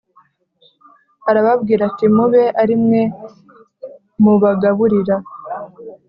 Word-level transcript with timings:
Arababwira 1.29 1.81
ati 1.89 2.05
Mube 2.15 2.43
ari 2.61 2.75
mwe 2.83 3.01
mubagaburira 4.23 5.15